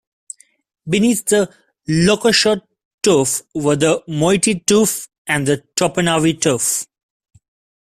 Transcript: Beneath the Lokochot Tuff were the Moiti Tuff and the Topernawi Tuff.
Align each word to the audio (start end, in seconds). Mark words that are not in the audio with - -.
Beneath 0.89 1.25
the 1.25 1.53
Lokochot 1.87 2.61
Tuff 3.03 3.43
were 3.53 3.75
the 3.75 4.01
Moiti 4.07 4.65
Tuff 4.65 5.07
and 5.27 5.45
the 5.47 5.63
Topernawi 5.75 6.41
Tuff. 6.41 6.87